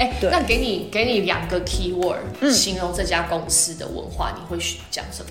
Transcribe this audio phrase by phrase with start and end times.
[0.00, 4.56] 哎，对那给你给你两个 keyword 形容这家公司的文化，你会
[4.90, 5.30] 讲什么？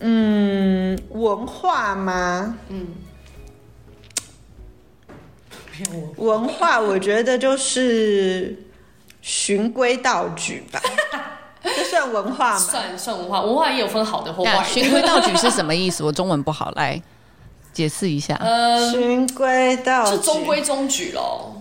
[0.00, 2.58] 嗯，文化吗？
[2.68, 2.88] 嗯，
[6.16, 8.58] 文化，我觉得就是
[9.22, 10.82] 循规蹈矩吧。
[11.62, 12.58] 这算文化吗？
[12.58, 14.64] 算算文化，文化也有分好的或坏的。
[14.64, 16.02] 循规蹈矩是什么意思？
[16.02, 17.00] 我中文不好，来
[17.72, 18.34] 解释一下。
[18.40, 21.55] 呃，循规蹈矩就中规中矩咯。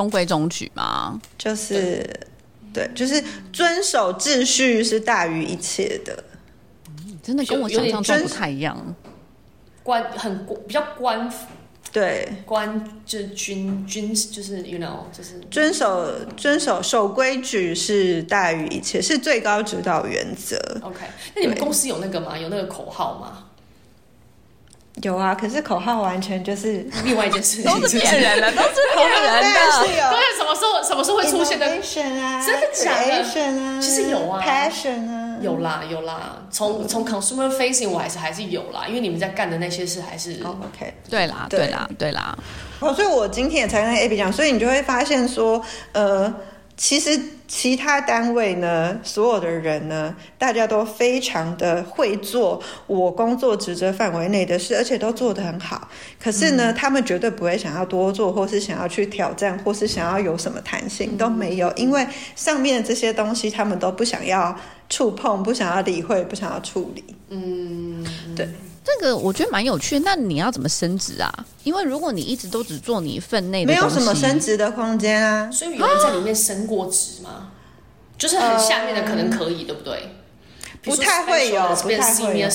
[0.00, 1.20] 中规中矩吗？
[1.36, 2.08] 就是
[2.72, 3.22] 对，就是
[3.52, 6.24] 遵守秩序是大于一切的。
[7.22, 8.96] 真的跟我想象中不太一样。
[9.82, 11.30] 官很比较官，
[11.92, 20.56] 对，官就是军军就是 you know 就是遵守遵守守规矩是大于一切，是最高指导原则。
[20.82, 21.00] OK，
[21.34, 22.38] 那你们公司有那个吗？
[22.38, 23.49] 有那个口号吗？
[25.02, 29.70] 有啊，可是口号完全就是另外一件事情， 都是骗人的，都是骗人的。
[29.72, 31.66] 是有，对，什么时候什么时候会出现的？
[31.66, 36.42] 啊，真的假的啊，其实有啊，passion 啊，有啦有啦。
[36.50, 40.92] 从从 consumer facing 我还是还是有啦，因为你们在干的那些事还是 OK。
[41.08, 42.36] 对啦对啦对啦。
[42.80, 46.34] 哦，所以我今天也才跟 Abby 讲，所以你就会发现说，呃。
[46.80, 55.90] 其实其他单位呢，所有的人呢，大家都非常的会做我工作职责范围内的事，而且都做得很好。
[56.18, 64.58] 可是呢，嗯、他们绝对不会想要多做，或是想要去挑战，或是想要有什么弹性都没有，因为上面的这些东西他们都不想要
[64.88, 67.04] 触碰，不想要理会，不想要处理。
[67.28, 68.02] 嗯，
[68.34, 68.48] 对。
[68.98, 71.32] 这个我觉得蛮有趣的，那你要怎么升职啊？
[71.64, 75.50] 因为如果你一直都只做你分内的，没有什么升职的空间啊。
[75.50, 77.30] 所以有人在里面升过职吗？
[77.30, 77.52] 啊、
[78.18, 80.16] 就是很下面的可能可以，对不对？
[80.82, 82.46] 不太会有，不太会有。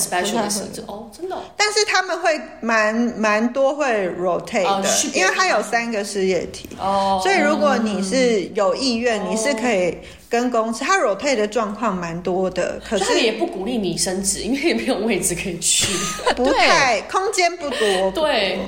[0.88, 1.44] 哦，真的、哦。
[1.56, 6.68] 但是他们会蛮蛮多会 rotate 的，哦、因为它有三个事业体。
[6.80, 7.20] 哦。
[7.22, 10.00] 所以如果你是有意愿，哦、你是可以
[10.30, 12.80] 跟公司，他 rotate 的状况蛮多的。
[12.88, 15.88] 可是也不鼓励你升职，因为也没有位置可以去，
[16.36, 18.12] 不太空间不多。
[18.12, 18.60] 对。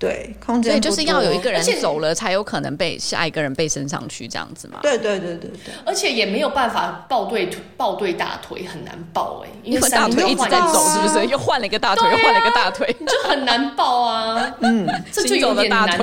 [0.00, 4.78] 对，空间就是要有一个人走了，才有可能被下一个人被升上去这样子嘛。
[4.80, 11.26] 对对对对对，而且也没有办法抱对抱对大腿，很难抱哎，因为大腿一直在走，是不是？
[11.26, 14.50] 又换了一个大腿，又换了一个大腿，就很难抱啊。
[14.60, 15.98] 嗯，这就有点难。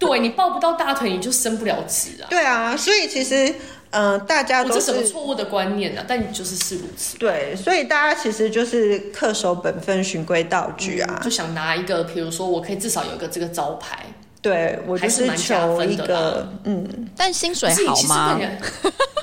[0.00, 2.26] 对，你抱不到大腿，你就升不了职啊。
[2.28, 3.54] 对啊，所以其实。
[3.90, 6.04] 嗯、呃，大家都是什么错误的观念呢、啊？
[6.06, 7.16] 但你就是是如此。
[7.16, 14.04] 对，所以大家其实就是恪守本分、循规蹈矩啊、嗯，就想拿一个，比如说我可以至少有一个这个招牌。
[14.42, 18.38] 对，我就是求一个，嗯，但薪水好吗？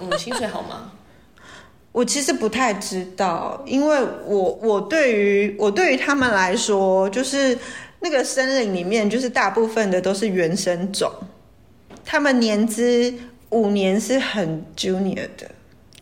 [0.01, 0.91] 嗯，薪水好吗？
[1.91, 7.57] 我其实不太知道，因为我我对于我对于他们来说，就是
[7.99, 11.11] 那个森林里面，就是大部分的都是原生种，
[12.03, 13.13] 他们年资。
[13.49, 15.49] 五年是很 junior 的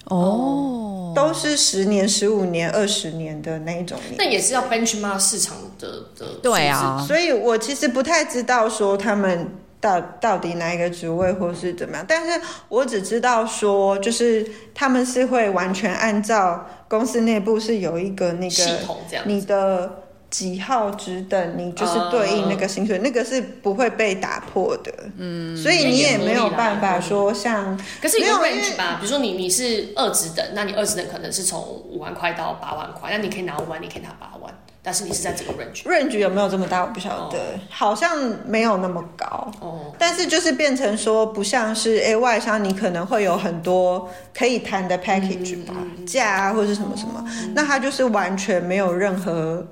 [0.06, 3.98] 哦，都是十年、十五年、二十年的那一种。
[4.18, 5.88] 那也是要 benchmark 市场的
[6.18, 6.26] 的。
[6.42, 9.50] 对啊，所以我其实不太知道说他们
[9.80, 20.03] 到到底哪一个职位或是怎么样，但是我只知道说，就是他们是会完全按照公司内部是有一个那个系统这样，你的。
[20.34, 24.92] 几号职等，你就是对应那个薪水，uh, 那个是不会被打破的。
[25.18, 28.98] 嗯，所以你也没有办法说像，可是有 range 吧？
[29.00, 34.52] 比如说你你是二职等，那你二职等可能是从五万块到八万块，那你可以拿五万，你可以拿八万，
[34.82, 35.84] 但是你是在这个 range。
[35.84, 36.82] range 有没有这么大？
[36.82, 37.60] 我不晓得，oh.
[37.70, 38.18] 好像
[38.48, 39.26] 没有那么高。
[39.60, 39.96] 哦，oh.
[40.00, 45.76] 但是就是变成说，不像是哎外商，你可能会有很多可以谈的 package 吧，
[46.08, 49.64] 价、嗯、啊或者是什么什么，嗯、那它就是完全没有任何。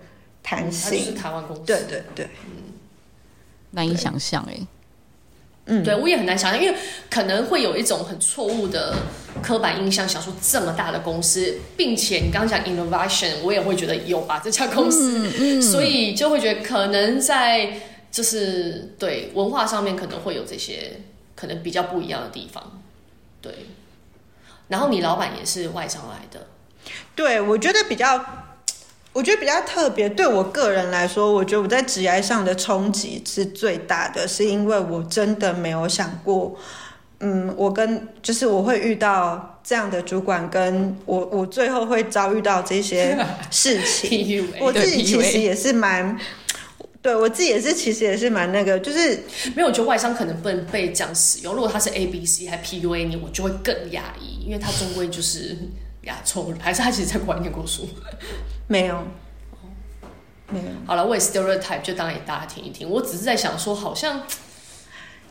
[0.43, 1.61] 弹性，是台湾公司。
[1.65, 2.73] 对对对，嗯，
[3.71, 4.57] 难以想象哎。
[5.65, 6.75] 嗯，对我也很难想象，因为
[7.07, 8.95] 可能会有一种很错误的
[9.43, 17.79] 刻板印象，想说这么大的公司，并且你刚刚讲 innovation，我也会觉得有吧这家公司，嗯嗯，所以就会觉得可能在
[18.11, 20.99] 就是对文化上面可能会有这些
[21.35, 22.81] 可能比较不一样的地方。
[23.39, 23.53] 对，
[24.67, 26.47] 然后你老板也是外商来的，
[27.15, 28.40] 对我觉得比较。
[29.13, 36.57] 我觉得比较特别，对我个人来说，我觉得我在职业上的冲击是最大的，是因为我真的没有想过，
[37.19, 43.17] 嗯，我跟就是我会遇到这样的主管，跟我我最后会遭遇到这些
[43.49, 46.17] 事情，我自己其实也是蛮，
[47.01, 49.23] 对我自己也是其实也是蛮那个，就是
[49.55, 55.57] 没有，我觉得外商可能不能被这样使用，如果他是 A B C 还 PUA 你，我就会更压抑，因为他终归就是。
[56.03, 57.87] 亚洲还是他其实在国外念过书？
[58.67, 59.03] 没有，
[60.49, 60.65] 没有。
[60.85, 62.89] 好了，我也 stereotype 就当给大家听一听。
[62.89, 64.23] 我只是在想说，好像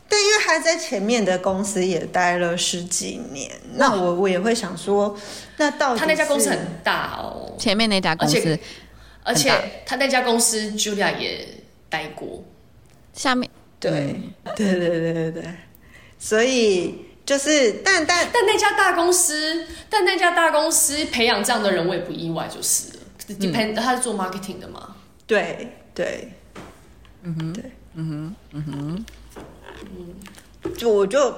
[0.09, 5.17] 但因为他在前面的公司也待了十几年，那我我也会想说，
[5.57, 8.61] 那到底他那家公司很大哦，前面那家公司，而且，
[9.23, 11.47] 而且他那家公司 Julia 也
[11.89, 12.43] 待过，
[13.13, 15.55] 下面对、嗯、对对对对对，
[16.19, 22.99] 所以就是但但但那家大公司，但那家大公司培养这样的人，我也不意外，就是了。
[23.39, 24.97] Depend，、嗯、他是做 marketing 的嘛？
[25.29, 26.33] 对对，
[27.23, 29.05] 嗯哼，对，嗯哼，嗯哼。
[29.97, 31.33] 嗯，就我就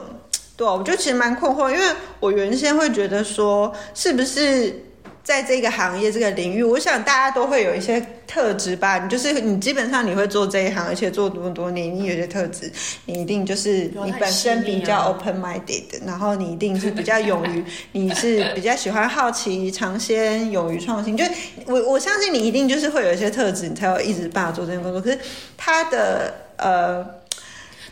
[0.56, 4.91] 对，我就其实蛮困惑，因为我原先会觉得说，是不是
[5.24, 8.98] 在这个行业这个领域，我想大家都会有一些特质吧。
[8.98, 12.70] 你就是你基本上你会做这一行，而且做这么多年，你有些特质，
[13.06, 21.16] 你一定就是你本身比较 open minded，然后你一定是比较勇于，你是比较喜欢好奇、尝鲜、勇于创新。
[21.16, 21.25] 就
[21.66, 25.00] 我我相信你一定就是会有一些特质，你才有一直办法做这件工作。
[25.00, 25.18] 可是
[25.56, 27.21] 他的呃。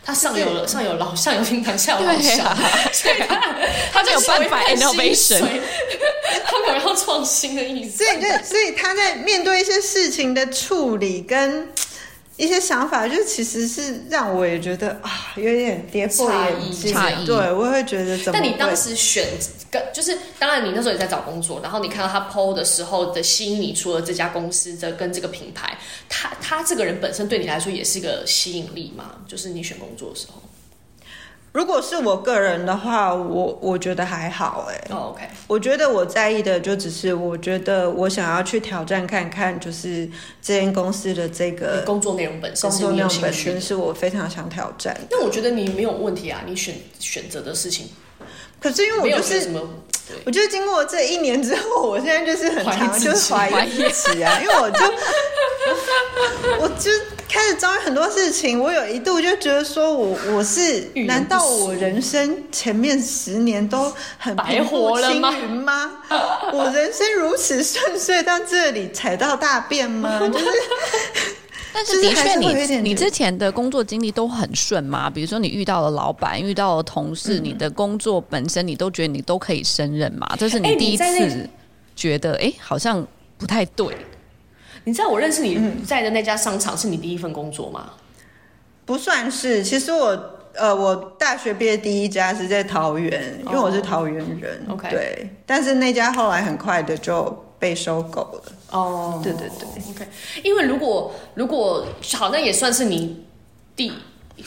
[0.03, 2.57] 他上有了上有老上有厅堂下有老小，啊、
[2.91, 3.55] 所以他
[3.93, 5.39] 他就有办法 innovation，
[6.45, 8.03] 他可能要创新的意思。
[8.03, 11.67] 所以对，所以他在面对一些事情的处理跟。
[12.41, 16.91] 一些想法，就其实是让我也觉得啊，有点跌破眼镜。
[16.91, 18.39] 差异，对，我会觉得怎么？
[18.39, 19.27] 但你当时选
[19.69, 25.77] 跟就是，当然你那时候也在找工作，然后你看到他 PO 的时候的吸引你，除了这家公司的跟这个品牌，
[26.09, 29.17] 他他这个人本身对你来说也是一个吸引力嘛？
[29.27, 30.41] 就是你选工作的时候。
[31.53, 34.81] 如果是我个人的话，我我觉得还好哎。
[34.89, 35.27] 哦，OK。
[35.47, 40.09] 我觉得我在意的就只是，我觉得我想要去挑战看看，就是
[40.41, 44.97] 这间公司的这个工作内容本身，工作内容本身是我非常想挑战。
[45.09, 47.89] 那我觉得你没有问题啊，你选选择的事情。
[48.61, 49.51] 可是因为我就是
[50.25, 54.85] 我觉得经过这一年之后，我现在就是很常就是怀疑自己啊，因为我就
[56.61, 56.91] 我就。
[57.33, 65.89] 开始遭遇很多事情，我有一度就觉得说我，我我是难道我人生前面十年都很平步青云吗？
[66.51, 70.19] 我人生如此顺遂到这里踩到大便吗？
[70.27, 70.45] 就是，
[71.73, 75.09] 但是的确你你之前的工作经历都很顺吗？
[75.09, 80.35] 比如说你遇到了老板，遇到了同事，嗯、你的工作本身你都觉得你都可以胜任嘛？
[80.37, 81.49] 这是你第一次
[81.95, 83.05] 觉得哎、欸，好像
[83.37, 83.95] 不太对。
[84.83, 87.85] 你知道我认识你在的那家商场是你第一份工作吗？
[87.87, 87.93] 嗯、
[88.85, 94.61] 不算是，其实我呃，我大学毕业第一家是在桃园，因为我是桃园人。
[94.67, 98.43] OK，、oh, 对，但是那家后来很快的就被收购了。
[98.71, 100.07] 哦，oh, 对对对，OK。
[100.43, 103.23] 因为如果如果好，那也算是你
[103.75, 103.91] 第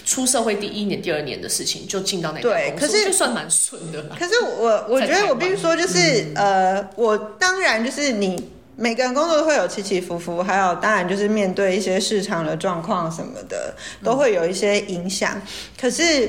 [0.04, 4.02] 出社会第一年、第二年的事情就进到那家公司，可是就算蛮顺的。
[4.18, 8.50] 可是我我觉得我必须说，就是、嗯、呃，我当然就是你。
[8.76, 13.72] 每个人工作都会有起起伏伏，还有当然就是面对一些市场的状况什么的，
[14.02, 15.30] 都会有一些影响。
[15.36, 15.42] 嗯、
[15.80, 16.28] 可是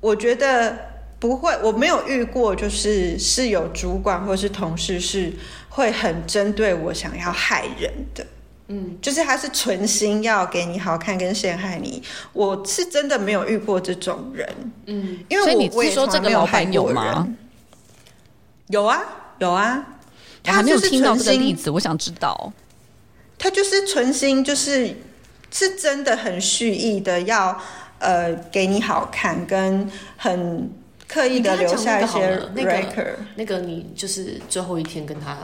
[0.00, 0.76] 我觉得
[1.20, 5.32] 不会，我没有遇过，就是是有主管或是同事是
[5.76, 8.26] 会很针对我，想要害人的。
[8.68, 12.02] 嗯，就是他是存心要给你好看跟陷害你。
[12.32, 14.48] 我是真的没有遇过这种人。
[14.86, 17.28] 嗯，因为我，所以你是说这个老板有吗？
[18.68, 19.02] 有啊，
[19.38, 19.86] 有啊。
[20.42, 22.50] 他还没有听到这个例子，我想知道。
[23.38, 24.96] 他就是存心，就是
[25.52, 27.60] 是真的很蓄意的要
[27.98, 30.70] 呃给你好看，跟很
[31.08, 33.14] 刻意的留下一些 record。
[33.34, 35.36] 那个你就是最后一天跟他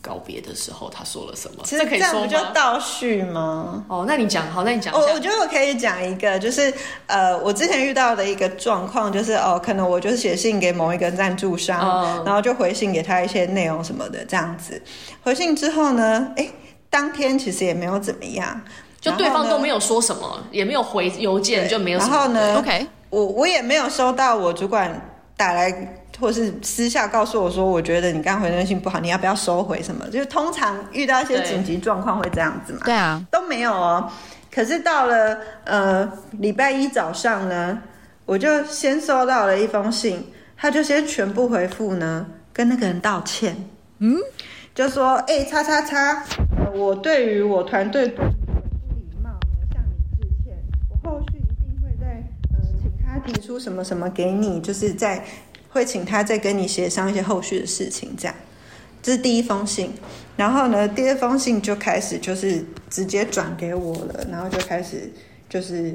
[0.00, 1.64] 告别的时候，他说了什么？
[1.64, 3.84] 其实这样不就倒叙吗？
[3.88, 4.94] 哦，那你讲好，那你讲。
[4.94, 6.72] 我我觉得我可以讲一个，就是
[7.06, 14.80] 呃，我之前遇到的一个状况，就是哦，可能我就是写信给某一个赞助商，哦、然后就回信给他一些内容什么的，这样子。
[15.22, 16.48] 回信之后呢，哎，
[16.88, 18.60] 当天其实也没有怎么样，
[19.00, 22.12] 就对方都没有说什么，也没有回邮件，就没有什么。
[22.12, 22.86] 然后呢，OK，
[23.16, 25.00] 我我也没有收到我主管
[25.36, 26.02] 打来。
[26.18, 30.02] 或是私下告诉我说，我觉得你刚回那信不好，你要不要收回什么？
[30.08, 32.80] 就是通常遇到一些紧急状况会这样子嘛。
[32.86, 34.10] 对啊，都没有哦。
[34.50, 37.78] 可是到了呃礼拜一早上呢，
[38.24, 43.54] 我就先收到了一封信，他就先全部回复呢，跟那个人道歉。
[43.98, 44.16] 嗯，
[44.74, 46.24] 就说哎，叉叉叉，
[46.74, 48.16] 我对于我团队
[53.26, 55.24] 提出什么什么给你，就是在。
[55.68, 58.34] 会请他再跟你协商一些后续的事情，这样，
[59.02, 59.92] 这是第一封信。
[60.34, 65.12] 然后呢，第二封信就开始就是直接转给我了，然后就开始
[65.50, 65.94] 就是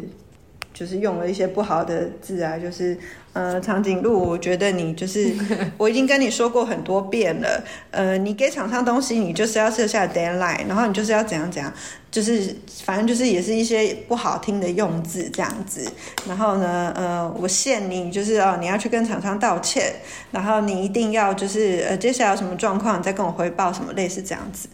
[0.71, 2.95] 就是用了一些不好的字啊，就是
[3.33, 5.33] 呃，长颈鹿，我觉得你就是
[5.77, 11.71] 我已经跟你说过很多遍了，呃，你给厂商东西，你就是要设下 deadline，然后你就是要怎样怎样，
[12.11, 15.89] 就是反正就是也是一些不好听的用字这样子，
[16.27, 19.93] 然后呢，呃，我限你就是哦，你要去跟厂商道歉，
[20.31, 24.67] 然后你一定要就是呃，接下来有什么状况你再跟我汇报什么类似这样子，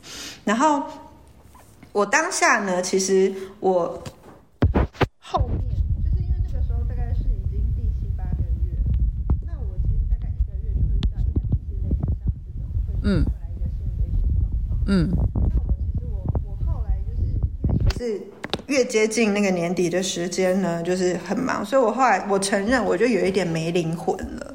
[0.46, 0.82] 然后
[1.92, 4.04] 我当下呢，其实我
[5.20, 5.77] 后面。
[13.10, 13.26] 嗯，
[14.86, 15.22] 嗯，那
[15.66, 18.22] 我其实我我后来就是因为是
[18.66, 24.54] 越接近那个年底的时间呢，就是很忙，所以我后来我承认我就有一点没灵魂了，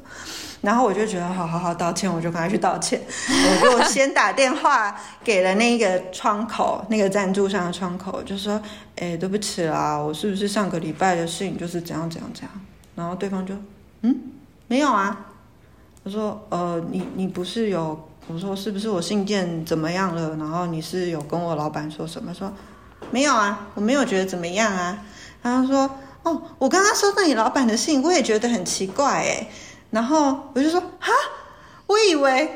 [0.61, 3.01] 然后我就觉得好好好道歉，我就赶快去道歉，
[3.73, 8.61] 我就先打电话给了那个窗口，那个赞助商的窗口，就说，
[8.97, 12.51] 哎，对不起啦，我是不是上个礼拜的事情就是怎样怎样怎样？
[12.93, 13.55] 然后对方就，
[14.01, 14.15] 嗯，
[14.67, 15.25] 没有啊，
[16.03, 18.09] 我说，呃，你你不是有。
[18.27, 20.35] 我说是不是我信件怎么样了？
[20.37, 22.33] 然后你是有跟我老板说什么？
[22.33, 22.51] 说
[23.11, 24.97] 没有啊，我没有觉得怎么样啊。
[25.41, 25.89] 然后说
[26.23, 29.47] 哦，我刚刚收到你老板的信，我也觉得很奇怪诶。
[29.91, 31.11] 然后我就说哈，
[31.85, 32.49] 我以为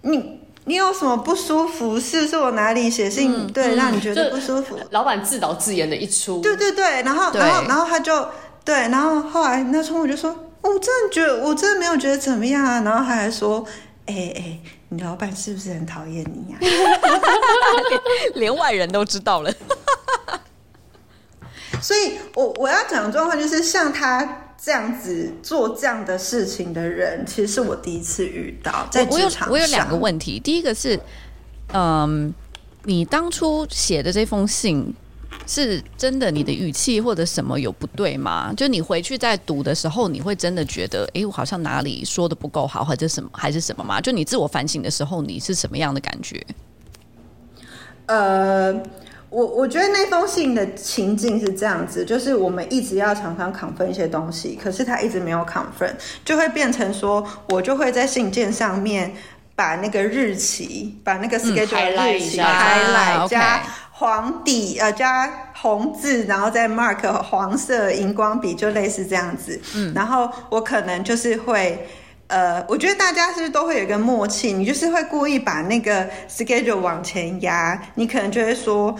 [0.00, 2.00] 你你有什么不舒服？
[2.00, 4.78] 是不是我哪里写信、嗯、对、嗯、让你觉得不舒服？
[4.90, 6.40] 老板自导自演的一出。
[6.40, 8.26] 对对对，然后然后然后他就
[8.64, 12.80] 对，然后后来那时我就说，我真的觉得我真的没有觉得怎么样啊。
[12.80, 13.62] 然后他还说，
[14.06, 14.58] 哎哎。
[14.90, 16.64] 你老板是不是很讨厌你呀、啊？
[18.34, 19.52] 连外人都知道了。
[21.82, 28.88] 所以我我要讲的状况就是，像他这样子做这样的事情的人，其实是我第一次遇到。
[28.90, 30.40] 在职场上，我有两个问题。
[30.40, 30.98] 第一个是，
[31.72, 32.34] 嗯，
[32.84, 34.94] 你当初写的这封信。
[35.46, 38.52] 是真的，你的语气或者什么有不对吗？
[38.54, 43.98] 就你回去再读的时候，你会真的觉得，哎、欸，我好像哪里说的不够好，或者什么还是什么吗？
[43.98, 46.44] 就你自我反省的时候，你是什么样的感觉？
[48.06, 48.72] 呃，
[49.30, 55.92] 我我觉得那封信的情境是这样子，就是我们一直要常常 confirm 一些东西，可是他一直没有 confirm，
[56.24, 59.14] 就会变成说，我就会在信件上面
[59.54, 63.62] 把那个日期，把那个 schedule 的日期 highlight 加。
[63.98, 69.60] 黄底呃加红字，然后再 mark 黄色荧光笔，就类似这样子。
[69.74, 71.88] 嗯，然后我可能就是会，
[72.28, 74.52] 呃，我觉得大家是不是都会有一个默契？
[74.52, 78.94] 你就是会故意把那个 schedule 往前压，你可能就会说。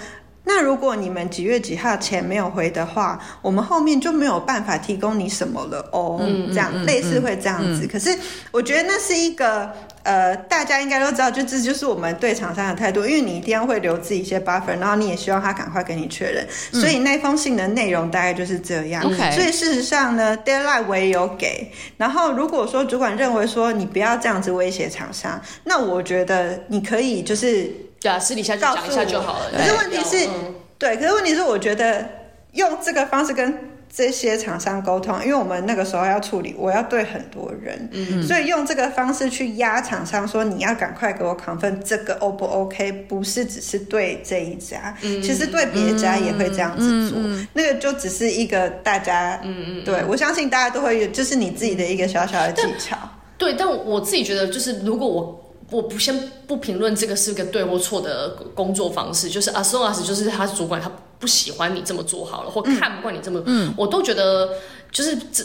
[0.51, 6.19] 那如果你们几月几号前没有回的话，我们后面就没有办法提供你什么了哦。
[6.23, 7.89] 嗯、这样、嗯、类似会这样子、嗯。
[7.89, 8.19] 可是
[8.51, 9.71] 我觉得那是一个
[10.09, 16.81] 呃，大家应该都知道，就这就是我们对厂商的态度，因为你一定要会留自己一些 buffer，然后你也希望他赶快跟你确认、嗯。
[16.81, 19.05] 所以那封信的内容大概就是这样。
[19.05, 19.35] Okay.
[19.35, 21.71] 所以事实上呢，deadline 我也有给。
[21.99, 27.71] 然后如果说主管认为说你不要这样子威胁厂商，那我觉得你可以就是。
[28.01, 29.51] 对啊，私底下就讲一下就好了。
[29.51, 32.09] 可是问题是，嗯、对，可是问题是，我觉得
[32.53, 33.53] 用这个方式跟
[33.99, 52.97] 这些厂商沟通，因为我们那个时候要处理，我要对很多人，嗯，所以用这个方式去压厂商，说你要赶快给我 confirm 这个 O 不 OK，不是只是对这一家，嗯、其实对别家也会这样子做，嗯、那个就只是一个大家，嗯嗯，对我相信大家都会有，就是你自己的一个小小的技巧。
[53.37, 55.45] 对，但我自己觉得，就是如果我。
[55.71, 64.51] 我不先不评论这个是个对或错的工作方式，就是 as long as 就是他主管他不喜欢你这么做好了，或看不惯你这么，嗯，我都觉得
[64.91, 65.45] 就是这，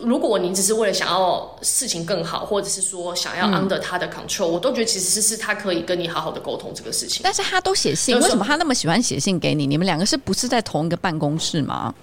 [0.00, 7.20] 如果你只是为了想要事情更好，或者是说想要 under 他的 control，嗯，我都觉得其实是是他可以跟你好好的沟通这个事情。
[7.24, 9.66] 但是他都写信，为什么他那么喜欢写信给你？
[9.66, 11.94] 你们两个是不是在同一个办公室吗？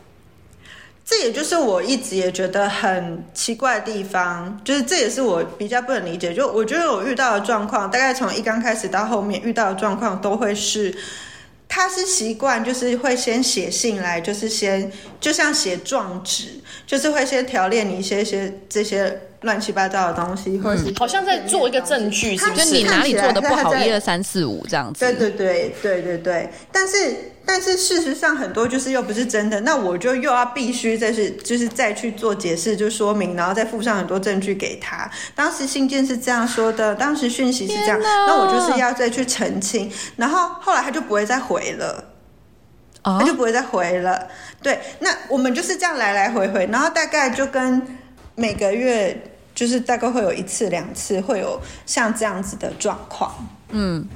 [1.09, 6.33] 这也就是我一直也觉得很奇怪的地方，就是这也是我比较不能理解。
[6.33, 10.93] 就我觉得我遇到的状况，大概从一刚开始到后面遇到的状况，都会是
[11.77, 14.91] 他是习惯，就是会先写信来，就是先
[15.21, 22.65] 就像写状纸，就是会先条列你一些些这些乱七八糟的东西，或者是好像在做一个证据，是不是？
[22.71, 24.99] 你哪里做的不好，一二三四五这样子。
[24.99, 27.33] 对对对对对对，但是。
[27.49, 35.09] 但是事实上很多就是又不是真的，那我就又要必须再是就是再去做解释，就说明，然后再附上很多证据给他。
[35.33, 39.89] 当时信件是这样说的，当时讯息是这样，那我就是要再去澄清。
[40.17, 42.03] 然后后来他就不会再回了，
[43.01, 44.27] 他就不会再回了。
[44.61, 47.81] 对，那我们就是这样来来回回，然后大概就跟
[48.37, 49.19] 每个月
[49.55, 53.33] 就是大概会有一次两次会有像这样子的状况，
[53.69, 54.07] 嗯。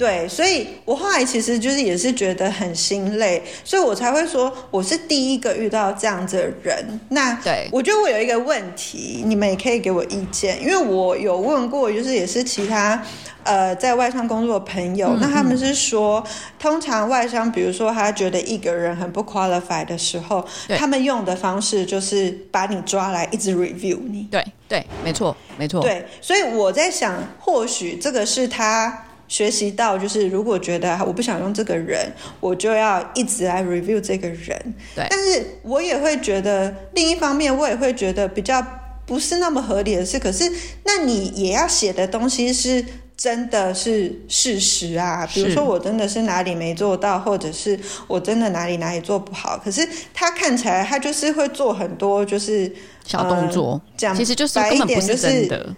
[0.00, 7.00] 对，所以我后来其实就是也是觉得很心累，所以我才会说我是第一个遇到这样子的人。
[7.10, 13.02] 那对，我觉得我有一个问题，你们也可以给我意见，因为我有问过，就是也是其他
[13.44, 16.26] 呃在外商工作的朋友，嗯、那他们是说，
[16.58, 20.42] 通常外商比如说他觉得一个人很不 qualified 的时候，
[20.78, 24.26] 他们用的方式就是把你抓来一直 review 你。
[24.30, 25.82] 对对，没错没错。
[25.82, 29.04] 对，所以我在想，或许这个是他。
[29.30, 34.74] 学习到就是，如果觉得我不想用这个人，我就要一直来 review 这个人。
[34.96, 38.60] 对，但是我也会觉得，另一方面我也会觉得比较
[39.06, 40.50] 不是那么合理的是，可是
[40.84, 42.84] 那你也要写的东西是
[43.16, 45.24] 真的是事实啊。
[45.32, 52.68] 比如说我真的是哪里没做到，或者是我真的哪里哪里做不好，可是他看起来他就是会做很多就是
[53.06, 55.72] 小动作，这样、呃、其实就是根本不是真的。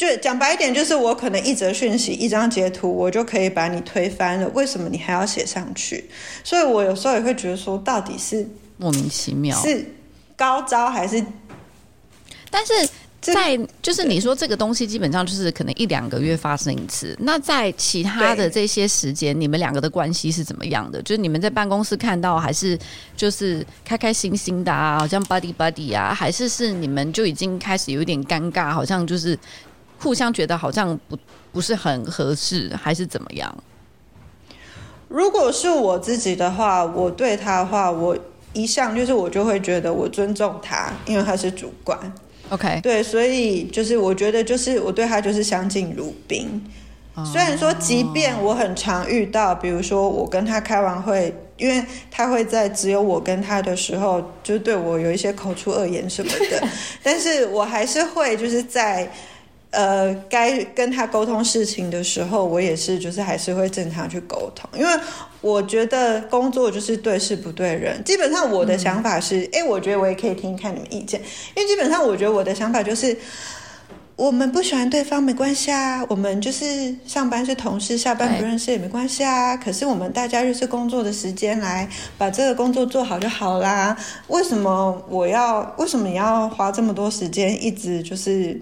[0.00, 4.48] 就讲白一点，就是我可能一则讯息、一张截图，我就可以把你推翻了。
[4.54, 6.08] 为什么你还要写上去？
[6.42, 9.84] 所以我有时候也会觉得说，到底是莫名其妙，是
[10.38, 11.22] 高招还是？
[12.50, 12.72] 但是
[13.20, 17.14] 在就是你说这个东西，基本上就是可能一两个月发生一次。
[17.20, 21.02] 那在其他的这些时间，你们两个的关系是怎么样的？
[21.02, 22.78] 就是你们在办公室看到，还是
[23.14, 29.38] 就是开开心心的啊，好像 buddy buddy 啊，还是是你们就已经开始有一点尴尬，好像就是。
[30.00, 31.18] 互相觉得好像不
[31.52, 33.54] 不是很合适，还是怎么样？
[35.08, 38.16] 如果是我自己的话，我对他的话，我
[38.52, 41.98] 一向就是我就会觉得我尊重他，因为他是主管。
[42.48, 46.64] OK，对，所以就是我觉得就是我对他就是相敬如宾。
[47.16, 47.26] Oh.
[47.26, 56.62] 虽然说，即便我很常遇到，比如说我跟他开完会，因为他会在只有我跟他的时候，就对我有一些口出恶言什么的，
[57.02, 59.12] 但是我还是会就是在。
[59.70, 64.92] 呃，该跟他沟通事情的时候，我也是，就是还是会正常去沟通，因为
[65.40, 68.02] 我觉得工作就是对事不对人。
[68.02, 71.20] 基本上我的想法是，哎、嗯，我觉得我也可以听看你们意见，
[71.54, 73.16] 因为基本上我觉得我的想法就是，
[74.16, 79.56] 我们不喜欢对方没关系啊，我们就是上班是同事，下班不认识也没关系啊。
[79.56, 83.96] 可是我们大家就是工作的时间来把这个工作做好就好啦。
[84.26, 85.72] 为什么我要？
[85.78, 88.60] 为什么你要花这么多时间一直就是？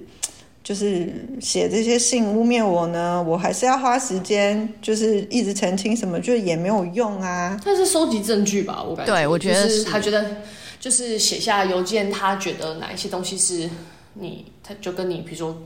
[0.69, 7.59] 就是写这些信污蔑我呢，我还是要花时间，就是一直澄清什么，就也没有用啊。
[7.65, 9.15] 但是收集证据吧，我感觉。
[9.15, 10.43] 对，我觉得是，是他觉得
[10.79, 13.71] 就是写下邮件，他觉得哪一些东西是
[14.13, 15.57] 你，他就跟你，比如说。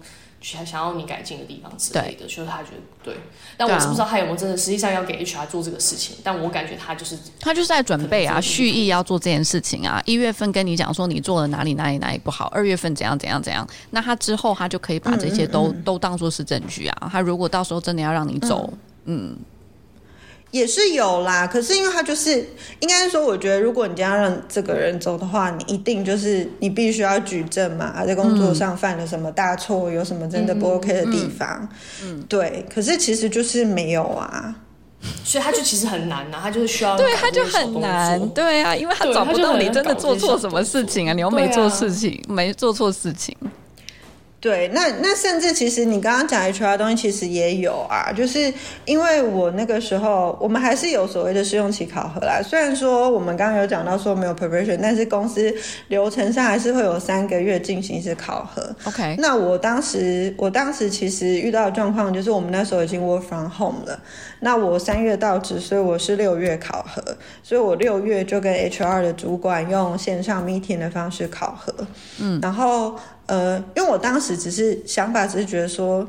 [0.42, 3.14] 想想要你改进的地方之类的，就是他觉得对，
[3.56, 10.02] 但我是不知道他有没有真的实际上要给 HR 做这个事情，但我感觉他就是他就是在准备啊，蓄意要做这件事情啊。
[10.04, 17.08] 一月份跟你讲说你做了哪里哪里哪里不好，二月份怎样怎样怎样，那他之后他就可以把这些都嗯嗯嗯都当做是证据啊。
[17.10, 18.72] 他如果到时候真的要让你走，
[19.04, 19.36] 嗯。
[20.52, 22.46] 嗯也是有啦，可是因为他就是
[22.80, 31.66] 应该说，我觉得如果你要让这个人走的话，你一定就是你必须要举证嘛，他在工作上犯了什么大错，有什么真的不 OK 的地方，
[32.02, 32.66] 嗯，嗯对。
[32.72, 34.54] 可是其实就是没有啊，
[35.24, 43.34] 所以他就其实很难啊，他就是需要对，他就很难，对啊，因为他找不到你真的做错什么事情啊，你又没做事情，没做错事情。
[44.42, 48.52] 对，那那甚至其实你刚刚讲 HR 的东西其实也有啊，就是
[48.84, 52.42] 因为我那个时候我们还是有所谓的试用期考核啦。
[52.42, 55.54] 虽然说我们刚刚有讲到说没有 preparation，但是公司
[55.86, 58.74] 流程上还是会有三个月进行一次考核。
[58.82, 63.96] OK，那我当时我当时其实遇到的状况就是我们那时候已经 work from home 了。
[64.40, 67.00] 那我三月到职，所以我是六月考核，
[67.44, 71.72] 所以我六月就跟 HR 的主管用线上 meeting 的方式考核。
[72.18, 72.98] 嗯，然后。
[73.32, 76.06] 呃，因为我当时只是想法，只是觉得说，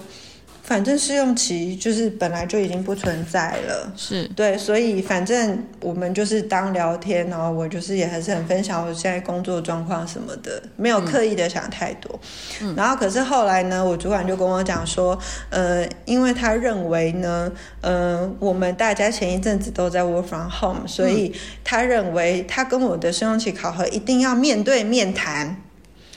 [0.62, 12.20] 反正试用期就是本来就已经不存在了，是对，所以反正我们就是当聊天，然后我就是也还是很分享我现在工作状况什么的，没有刻意的想太多。
[12.62, 15.18] 嗯，然后可是后来呢，我主管就跟我讲说，
[15.50, 21.34] 呃，因为他认为呢，呃，我们大家前一阵子都在 work from home，所以
[21.64, 25.56] 他认为他跟我的试用期考核一定要面对面谈。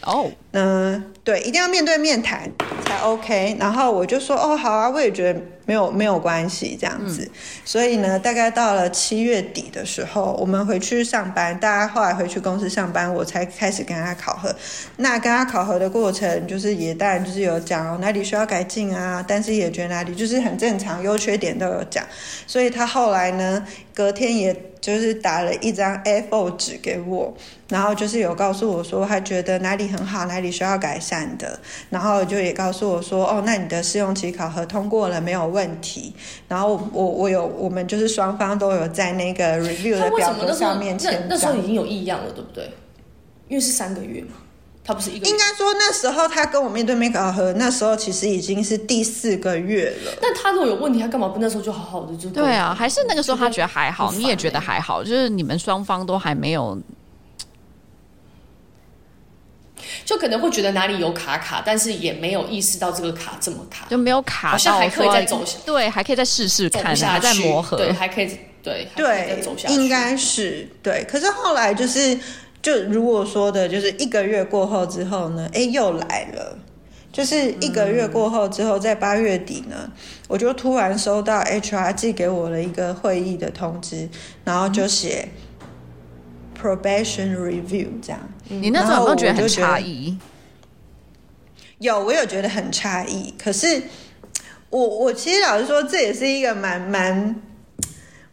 [0.03, 2.51] 哦、oh.，嗯，对，一定要面对面谈
[2.87, 3.55] 才 OK。
[3.61, 7.25] 然后我就说，哦，好啊，我也觉得没有没有关系这样子。
[7.25, 7.31] 嗯、
[7.63, 14.51] 所以呢，大概到了七月底的时候，我们回去上班，大家后来回去公司上班，我才开始跟他考核。
[14.97, 22.03] 那跟他考核的过程，就是也当然就是有讲哦哪里需要改进啊，但是也觉得哪里就是很正常，优缺点都有讲。
[22.47, 27.37] 所以他后来呢，隔天也就是打了一张 A4 纸给我。
[27.69, 31.59] 然后就是有告诉我说，他觉得哪里很好，哪里里需要改善的，
[31.91, 36.15] 然后就也告诉我说，哦，那你的试用期考核通过了没有问题，
[36.49, 42.73] 然后我我有我们就是双方都有在那个 review 的表格上面签，那时候已经有异样了，对不对？
[43.49, 44.29] 因为是三个月嘛。
[44.89, 50.13] 他不是一个，应该说那时候他跟我面对面考核，那时候其实已经是第四个月了。
[50.23, 52.73] 但他如果有问题，他干嘛不那时候就好好的就对啊？
[52.73, 56.81] 还是那个时候他觉得还好，你也觉得还好，就是你们双方都还没有，
[60.07, 68.31] 就可能会觉得哪里有卡卡，但是也没有意识到这个卡这么卡，就没有卡，好像还可以再走，对，还可以再试试看，还在磨合，对，还可以，
[68.63, 71.05] 对，对，走下去，应该是对。
[71.07, 72.19] 可是后来就是。
[72.63, 76.59] 就如果说的，就是一个月过后之后呢，哎，又来了。
[77.13, 79.89] 就是一个月过后之后，在八月底呢，
[80.27, 84.09] 我就突然收到 HR 寄给我的一个会议的通知，
[84.43, 85.29] 然后就写
[86.61, 88.21] probation review 这样。
[88.49, 90.19] 你那时候有没有觉得很诧异？
[91.79, 93.35] 有，我有觉得很诧异。
[93.39, 93.83] 可是
[94.71, 97.37] 我我其实老实说，这也是一个蛮蛮。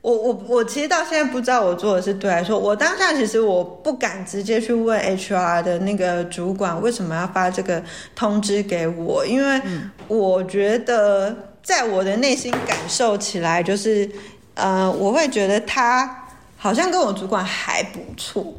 [0.01, 2.59] 我我我其实到现在不知道我做的是对还是错。
[2.59, 7.81] 我当下其实我不敢直接去问 HR 的那个主管为什么要发这个
[8.13, 9.62] 通知给我，因为
[10.09, 11.33] 我觉得
[11.63, 14.09] 在我的内心感受起来，就是
[14.55, 16.22] 呃，我会觉得他
[16.63, 18.54] 好像跟我主管还不错，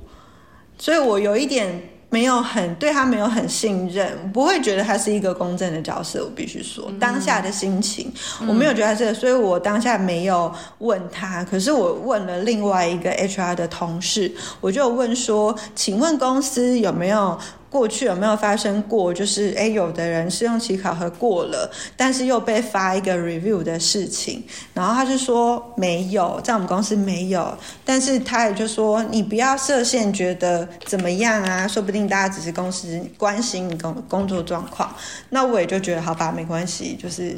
[0.77, 1.91] 所以我有一点。
[2.11, 6.25] 没有很对他没有很信任，不会觉得他是一个公正的角色。
[6.25, 8.09] 我必须说，当下的心情，
[8.47, 11.43] 我没有觉得他是，所以我当下没有问他。
[11.43, 17.37] 可是我问了另外一个 HR 的同事，我就问说：“请问公司有没有？”
[17.75, 19.13] 过去有没有发生过？
[19.13, 27.53] 就是诶，有的人试用期考核过了，但是又被发一个 review 的事情，然后他就说没有，在我们公司没有。
[27.85, 31.67] 但是他也就说，你不要设限，觉得怎么样啊？
[31.67, 34.95] 说不定大家只是公司关心你工工作状况。
[35.31, 36.97] 那我也就觉得好吧，没关系。
[36.97, 37.37] 就是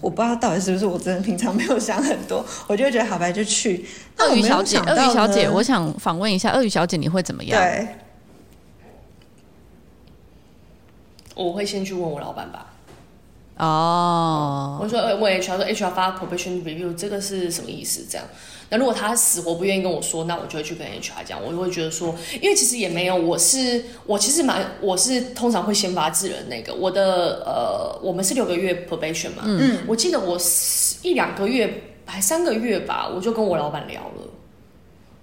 [0.00, 3.84] 我不知道到底是不是我真的平常没有想很多，我就觉得好吧，就去。
[4.16, 7.60] 鳄鱼小姐，鳄鱼小姐，我想访问一下，鳄鱼小姐你会怎么样？
[7.60, 7.86] 对。
[11.34, 12.66] 我会先去问我老板吧。
[13.58, 18.06] 哦、oh.，我说问 HR 说 HR 发 probation review 这个是什么意思？
[18.10, 18.26] 这样，
[18.70, 21.38] 那如果他死活不愿意跟我说，那我就会去跟 HR 讲。
[21.44, 26.74] 我就会觉得说，因为其实也没有，我是我其实蛮我是通常会先发制人那个。
[26.74, 30.38] 我的呃，我们是六个月 probation 嘛，嗯，我记得我
[31.02, 34.28] 一两个月还三个月吧，我就跟我老板聊了，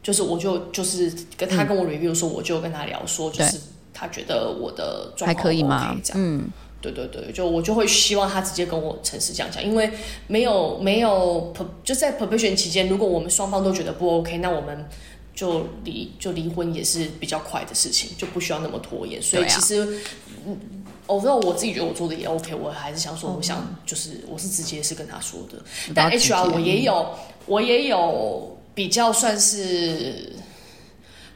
[0.04, 3.60] 就是我就就是跟他跟我 review 说，我就跟他聊说，就是。
[3.99, 5.93] 他觉得我的状况 OK，还可以吗？
[6.01, 6.47] 这样，嗯，
[6.79, 9.91] 对对对，就我就会希望他直接跟我诚实讲讲，因为
[10.27, 14.88] 没有没有就在 probation 期间，如果我们双方都觉得不 OK，那我们
[15.35, 19.21] 就离就离婚也是比较快的事情，就不需要那么拖延。
[19.21, 19.99] 所以其实，
[20.45, 20.57] 嗯，
[21.05, 25.62] 我知道我自己觉得我做的也 OK，我还是想说，我想就是我是直接是跟他说的，
[25.93, 27.05] 但 HR 我也有
[27.45, 30.31] 我也有比较算是。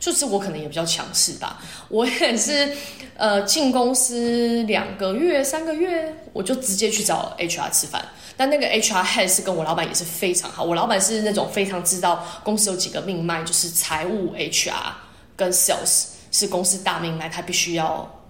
[0.03, 2.75] 就是我可能也比较强势吧，我也是，
[3.15, 8.05] 呃，进公司两个月、三个月，我就直接去找 HR 吃饭。
[8.35, 14.73] 但那个 HR head 是跟我老板也是非常好，我老板是那种非常知道公司有几个命脉，就是财务、HR
[15.37, 18.21] 跟 sales 是公司大命脉，他必须要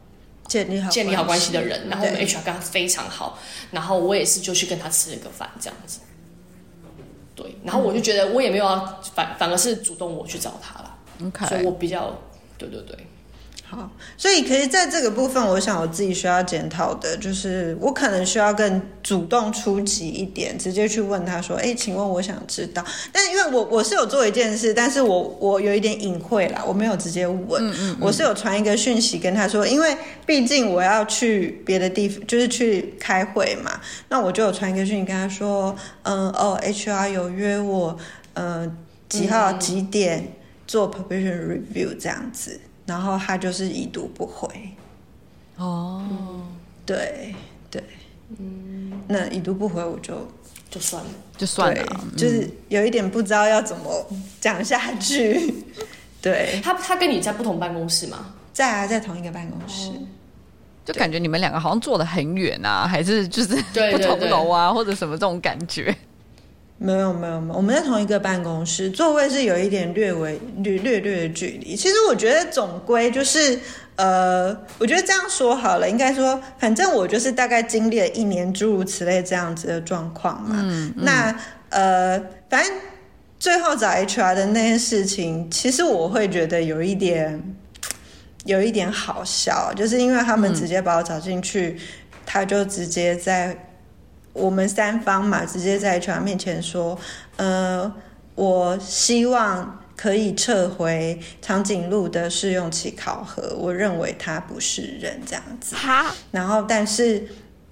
[0.47, 1.89] 建立好建立好关系的人。
[1.89, 3.39] 然后我们 HR 跟他非常好，
[3.71, 6.01] 然后我也是就去跟他吃了个饭这样子。
[7.33, 10.82] 对，然后我就觉得我也没有要反，反而是主动我去找他
[11.19, 11.31] 了。
[11.31, 11.47] Okay.
[11.47, 12.19] 所以我比较，
[12.57, 12.97] 对对对，
[13.69, 37.97] 好，所以可是在这个部分，我想我自己需要检讨的，就是我可能需要更主动出击一点，直接去问他说：“哎，请问我想知道。”但因为我 我是有做一件事，但是我我有一点隐晦啦，我没有直接问，嗯嗯嗯，我是有传一个讯息跟他说，因为毕竟我要去别的地方，就是去开会嘛，那我就有传一个讯息跟他说：“嗯，哦，HR 有约我，
[38.35, 38.77] 嗯，
[39.09, 40.27] 几号几点？”
[40.73, 44.49] 嗯做 provision review 这样子，然后他就是已读不回。
[45.57, 46.03] 哦，
[46.83, 47.35] 对
[47.69, 47.83] 对，
[48.39, 50.27] 嗯，那已读不回我就
[50.71, 51.85] 就算了，就算了，
[52.17, 54.07] 就是有一点不知道要怎么
[54.41, 55.63] 讲下去。
[56.19, 58.33] 对，他他跟你在不同办公室吗？
[58.51, 59.91] 在啊，在同一个办公室，
[60.83, 63.55] 就感觉你们两个好像坐得很远啊，还是就是
[63.91, 65.95] 不同楼啊，或者什么这种感觉。
[66.83, 71.75] 没有没有没有，我们在同一个办公室，座位是有一点略微略略略的距离。
[71.75, 73.57] 其实我觉得总归就是，
[73.95, 80.57] 呃，我觉得这样说好了，应该说，反正我就是大概经历了一年诸如此类这样子的状况嘛。
[80.59, 81.05] 嗯，嗯。
[81.05, 82.19] 那呃，
[82.49, 82.73] 反正
[83.39, 87.55] 最后找 HR 的那件事情，其实我会觉得有一点。
[88.45, 91.79] 有一点好笑，就是因为他们直接把我找进去，嗯、
[92.25, 93.55] 他就直接在
[94.33, 96.97] 我们三方嘛，直接在全面前说，
[97.37, 97.91] 呃，
[98.35, 105.75] 我希望可以撤回长颈鹿的试用期考核，我认为他不是人这样子。
[105.75, 107.27] 哈，然后但是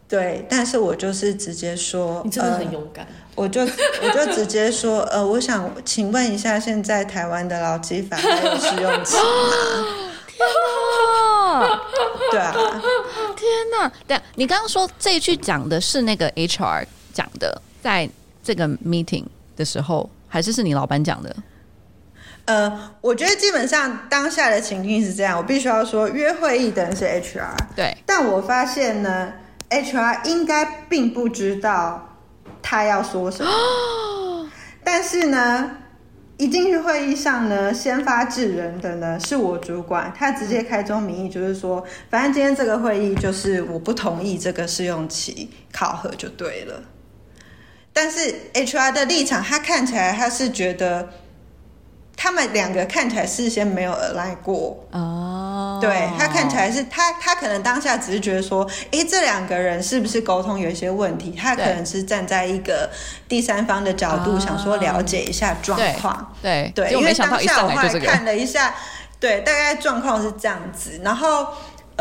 [0.07, 3.05] 对，但是我就是直接说，你真的很勇敢。
[3.05, 9.23] 呃我就我就直接说，呃，我想请问一下，现在台湾的劳基法还有试用期吗？
[10.27, 10.39] 天
[11.61, 11.79] 哪！
[12.31, 12.51] 对啊，
[14.07, 18.09] 对，你刚刚说这一句讲的是那个 HR 讲的，在
[18.43, 21.35] 这个 meeting 的时候，还是是你老板讲的？
[22.45, 29.31] 呃，我觉得基本上当下的情境是这样，我必须要说，约会议的人是 HR，对，但我发现呢
[29.69, 32.07] ，HR 应该并不知道。
[32.63, 33.51] 他要说什么？
[34.85, 35.77] 但是呢，
[36.41, 46.81] 一进去会议上呢，先发制人的呢是我主管，他直接开宗明义就是说，反正今天这个会议就是我不同意这个试用期考核就对了。
[47.93, 51.07] 但是 HR 的立场，他看起来他是觉得。
[52.15, 55.81] 他们两个看起来事先没有 align 过哦，oh.
[55.81, 61.31] 对，他看起来是他他可能当下只是觉得说，哎，这两个人是不是沟通有一些问题？
[61.31, 62.89] 他可能是站在一个
[63.27, 66.33] 第三方的角度，想说了解一下状况。
[66.41, 68.75] 对对，因为当下我还看了一下，
[69.19, 71.47] 对，大概状况是这样子，然后。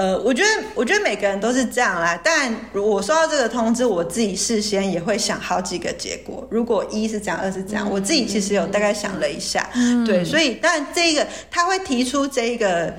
[0.00, 2.18] 呃，我觉得，我觉得每个人都是这样啦。
[2.24, 6.48] 但我收到这个通知，我自己事先也会想好几个结果。
[6.50, 12.94] 如果一是这样，二是这样，嗯、我自己其实有大概想了一下，嗯、对，所以但这个他会提出这个。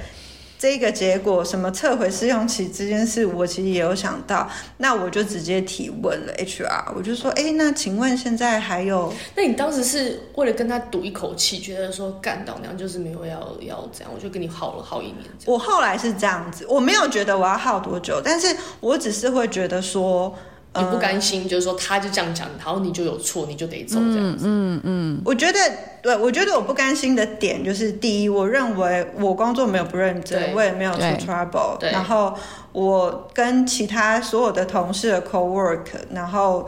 [0.62, 4.47] 这个结果什么撤回试用期这件事，我其实也有想到，
[4.78, 9.12] 那我就直接提问了 HR，我就说，哎，那请问现在还有？
[9.36, 15.26] 那你当时是为了跟他赌一口气，觉得说干到娘就是没有要要这样，我就跟你耗了好一年。
[15.45, 20.32] 我后来是这样子，我没有觉得我要耗多久，但是我只是会觉得说。
[20.74, 24.46] 你不甘心，嗯、就是说他就这样讲，然后你就有错，你就得走这样子。
[24.48, 25.60] 嗯嗯，嗯我觉得，
[26.02, 31.92] 对，我觉得我不甘心的点就是，第一，我认为我工作没有不认真，我也没有出 trouble，对。
[31.92, 32.34] 然后
[32.72, 36.66] 我跟其他所有的同事的 co-work，然后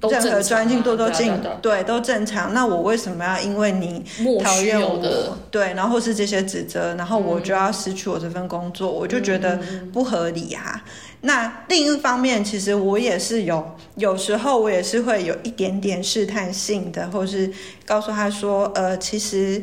[0.00, 2.52] 任何专进度都进，对，都正常。
[2.54, 4.04] 那我为什么要因为你
[4.42, 8.90] 讨厌我，对，然后是这些指责，然后我就要失去我这份工作？
[8.90, 9.58] 嗯、我就觉得
[9.92, 10.82] 不合理啊。
[11.22, 17.50] 那另一方面，其实我也是有，有时候我也是会有一点点试探性的，或是
[17.86, 19.62] 告诉他说，呃，其实，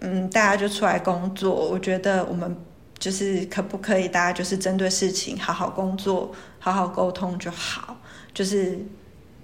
[0.00, 2.54] 嗯，大家就出来工作，我觉得我们
[2.98, 7.96] 就是可不可以，大家就是针对事情好好工作，好好沟通就好，
[8.34, 8.78] 就是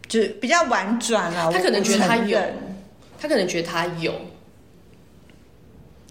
[0.08, 1.50] 就比较婉转了。
[1.52, 2.40] 他可能觉得他有，
[3.20, 4.12] 他可能觉得他有。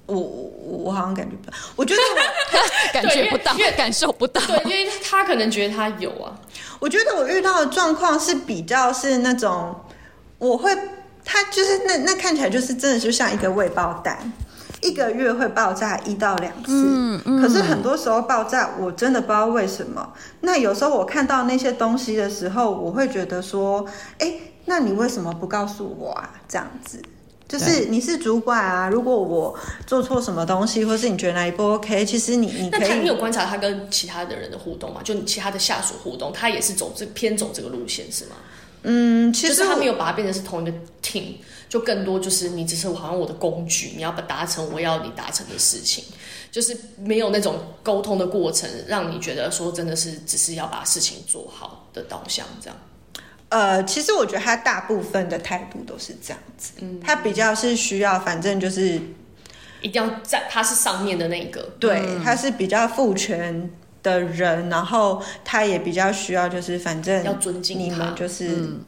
[0.07, 2.21] 我我我好像感觉不到，我觉得我
[2.93, 4.39] 感觉不到，越感受不到。
[4.45, 6.39] 对，因为他可能觉得他有啊。
[6.79, 9.75] 我觉得我遇到的状况是比较是那种，
[10.37, 10.77] 我会
[11.23, 14.31] 他就是那那看起来就是真的就像一个未爆弹，
[14.85, 16.69] 一个月会爆炸一到两次。
[16.69, 17.41] 嗯嗯。
[17.41, 20.13] 可是很多时候爆炸，我真的不知道为什么。
[20.41, 23.85] 那有时候我看到那些东西的时候，我会觉得说，
[24.19, 24.33] 哎，
[24.65, 26.29] 那你为什么不告诉我啊？
[26.47, 27.01] 这样子。
[27.47, 32.81] 就是你是主管啊，如果我做错什么东西，或是你觉得哪里不 OK，其实你你可以。
[32.81, 35.01] 那他你有观察他跟其他的人的互动吗？
[35.03, 38.35] 就其他的下属互动，他也是走这偏走这个路线是吗？
[38.85, 41.35] 嗯，其实他没有把它变成是同一个 team，
[41.67, 46.03] 就更多就是你只是好像我的工具，你要把达成我要你达成的事情，
[46.51, 52.77] 就是没有那种沟通的过程，让你觉得说真的是只是要把事情做好的导向这样。
[53.49, 58.99] 呃，其实我觉得他大部分的态度都是这样子，嗯，他比较是需要，反正就是
[59.81, 63.69] 一定要在他是上面的那一个，对，嗯、他是比较父权
[64.05, 68.79] 的人，然后他也比较需要，就是反正要尊敬你们，就是、嗯、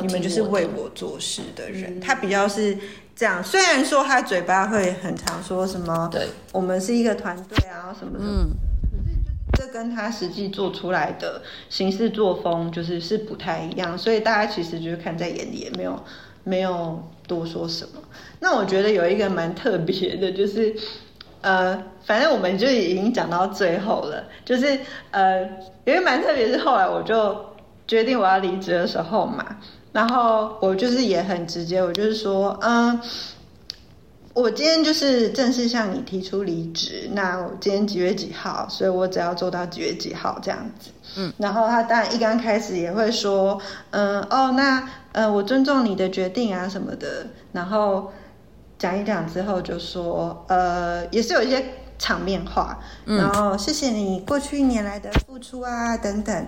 [0.00, 2.78] 你们就是为我做事的人，嗯、他比较是
[3.16, 3.42] 这样。
[3.42, 8.32] 虽然说他嘴巴会很常说什么，对，我们是一个团队啊，什么什么。
[8.32, 8.50] 嗯
[9.58, 16.02] 这跟他实际做出来的行事作风就是是不太一样，所以大家其实就是看在眼里，也没有
[16.44, 18.00] 没有多说什么。
[18.38, 20.74] 那我觉得有一个蛮特别的，就是
[21.40, 24.78] 呃，反正我们就已经讲到最后了，就是
[25.10, 25.42] 呃，
[25.84, 27.36] 因为蛮特别，是后来我就
[27.86, 29.44] 决定我要离职的时候嘛，
[29.92, 33.00] 然后我就是也很直接，我就是说，嗯。
[34.32, 38.64] 我今天就是正式向你提出离职，那我今天几月几号？
[38.70, 40.90] 所以我只要做到几月几号这样子。
[41.16, 47.26] 嗯，然后他当然一刚开始也会说，嗯，哦，那呃，我尊重你的决定啊什么的。
[47.52, 48.12] 然后
[48.80, 51.62] 讲一讲之后就说，呃，也是有一些
[51.98, 56.46] 场面话，然后谢谢你过去一年来的付出啊等等。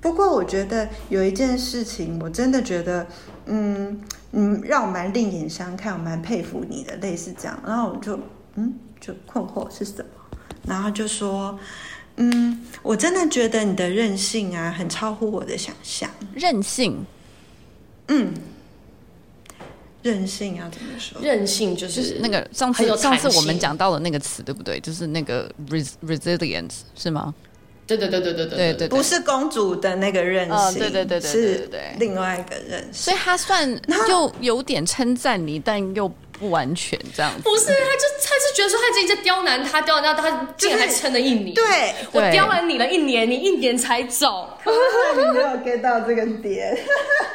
[0.00, 3.06] 不过我觉得有一件事情，我真的觉得，
[3.44, 4.00] 嗯
[4.32, 7.58] 嗯，让我蛮另眼相看，我蛮佩服你的，类似这样。
[7.66, 8.18] 然后我就
[8.54, 10.38] 嗯，就困惑是什么？
[10.66, 11.58] 然后就说，
[12.16, 16.08] 嗯，我真的觉得你的任性啊，很超乎我的想象。
[16.34, 17.04] 任性，
[18.08, 18.32] 嗯，
[20.04, 21.18] 韧性啊怎么说？
[21.22, 24.78] 任性就是，就是那个上次上次我们讲到的那个词，对不对？
[24.78, 27.34] 就是那个 res resilience 是吗？
[27.86, 33.68] 对对对对对对对，不是公主的那个任性，哦、对对对对，是另外一个任性，所以他算
[34.08, 37.42] 又有点称赞你，但又不完全这样子。
[37.42, 41.54] 不是，他就他是觉得说他自己在刁难他，刁难他，他竟然还撑了一年。
[41.54, 44.48] 对，我刁难你了一年，你一年才走，
[45.16, 46.74] 你没有 get 到这个点，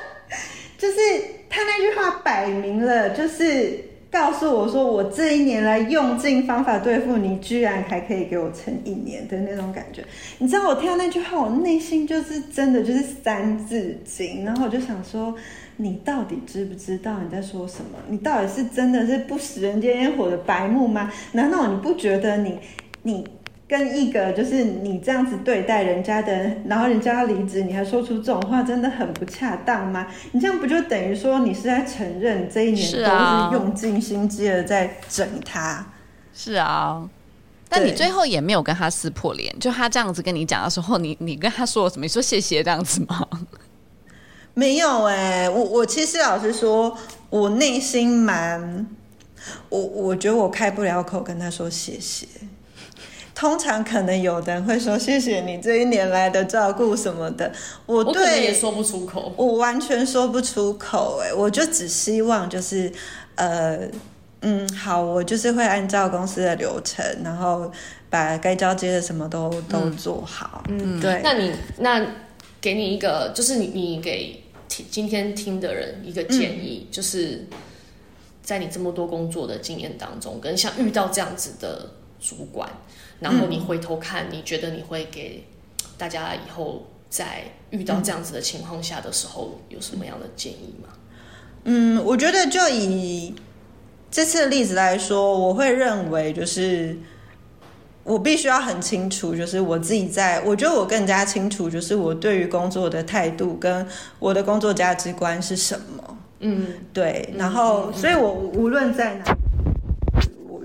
[0.79, 0.97] 就是
[1.49, 3.85] 他那句话摆明了就是。
[4.11, 10.03] 告诉我说，我这一年来用尽方法对付你，居然还可以给我撑一年的那种感觉。
[10.39, 14.43] 你知道我听到那句话，我内心就是真的就是三字经。
[14.43, 15.35] 然后我就想说，
[15.77, 17.99] 你到底知不知道你在说什么？
[18.07, 21.13] 你到底是真的是不食人间烟火的白目吗？
[21.33, 22.57] 难道你不觉得你
[23.03, 23.23] 你？
[23.69, 30.07] 跟一个就是你这样子对待人家的，然后人家要离职，你还说出这种话，真的很不恰当吗？
[30.31, 35.85] 你这样不就等于说你是在承认这一年都是用尽心机的在整他？
[36.33, 37.07] 是啊，
[37.69, 42.05] 但你最后也没有跟他撕破脸，就他这样子跟你讲的时候，你你跟他说了什么？
[42.05, 43.29] 你说谢谢这样子吗？
[44.55, 46.97] 没有哎、欸，我我其实老实说，
[47.29, 48.87] 我内心蛮，
[49.69, 52.27] 我我觉得我开不了口跟他说谢谢。
[53.39, 57.49] 通常可能有的人会说谢谢你这一年来的照顾什么的，
[57.85, 62.91] 我对我也说不出口，我完全说不出口哎，我就只希望就是
[63.35, 63.79] 呃
[64.41, 67.71] 嗯好，我就是会按照公司的流程，然后
[68.09, 70.61] 把该交接的什么都、嗯、都做好。
[70.67, 71.21] 嗯，对。
[71.23, 72.05] 那你那
[72.59, 77.47] 给你一个，就是你你给听今天听的人一个建议，嗯、就是
[78.43, 82.69] 在你这么多工作的经验当中，跟像遇到这样子的主管。
[83.19, 85.43] 然后你回头看，你觉得你会给
[85.97, 90.89] 大家以后在遇到这样子的情况下的时候有什么样的建议吗？
[91.65, 93.33] 嗯，我觉得就以
[94.09, 96.97] 这次的例子来说，我会认为就是
[98.05, 103.85] 我必须要很清楚，就是我自己在，我觉得我更加清楚，就是我对于工作的态度跟
[104.17, 106.17] 我的工作价值观是什么。
[106.39, 107.33] 嗯，对。
[107.37, 109.38] 然后，所以我无论在哪，我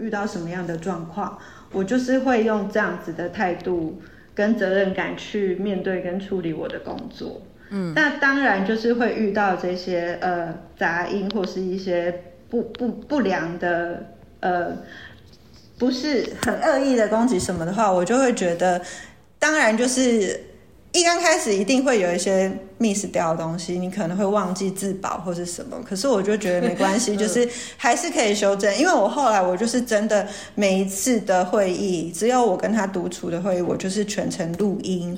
[0.05, 1.39] 遇到什么样的状况。
[1.73, 4.01] 我就是会用这样子的态度
[4.33, 14.77] 跟责任感去面对跟处理我的工作，嗯，那当然就是会遇到这些呃杂音或是一些不不不良的呃
[15.77, 18.81] 不是很恶意的攻击什么的话，我就会觉得，
[19.41, 20.44] 当然就是。
[20.95, 28.73] 一刚开始一定会有一些 miss 掉的东西，你可能会忘记自保或是什么，可是我就觉得没关系， 就是还是可以修正。
[28.79, 35.13] 因为我后来我就是真的每一次的会议，只要我跟他独处的会议，我就是全程录音，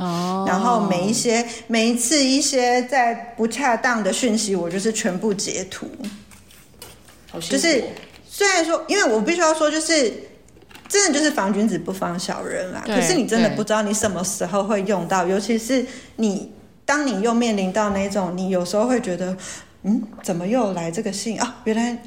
[0.46, 5.86] 然后每一些每一次一些在不恰当的讯息，我就是全部截图。
[7.38, 7.84] 就是
[8.26, 10.10] 虽然说，因为我必须要说，就是。
[10.88, 15.84] 真的就是防君子不防小人啦，可是你真的不知道你什么时候会用到，尤其是
[16.16, 16.52] 你
[16.84, 19.36] 当你又面临到那种，你有时候会觉得，
[19.82, 21.56] 嗯，怎么又来这个信啊？
[21.64, 21.98] 原来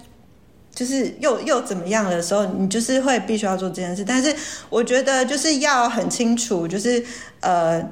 [0.74, 4.04] 就是又又怎么样的时候，你就是会必须要做这件事。
[4.06, 4.36] 但是
[4.70, 7.04] 我觉得就是要很清楚，就是
[7.42, 7.86] 呃。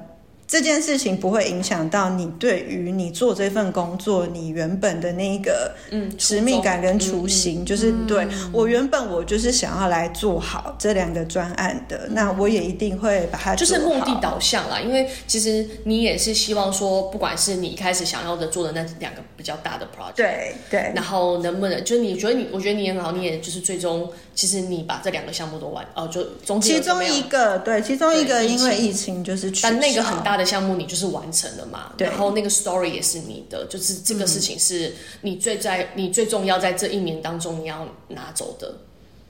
[0.48, 13.54] 这件事情不会影响到你对于你做这份工作你原本的那个嗯使命感跟初心，就是对我原本我就是想要来做好这两个专案的，那我也一定会把它。
[13.58, 30.37] 就是目的导向啦，因为其实你也是希望说，不管是你一开始想要的做的那两个比较大的 project，对对，然后能不能就是你觉得你，我觉得你很好，你也就是最终其实你把这两个项目都完哦，就中其中一个对，其中一个因为疫情就是但那个很大。
[30.38, 38.76] 的项目你就是完成了嘛，对，然后那个 story 也是你的，就是这个事情是你最在、嗯、你最重要在这一年当中你要拿走的，